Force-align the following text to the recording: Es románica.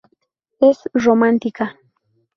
Es 0.59 0.89
románica. 0.95 1.75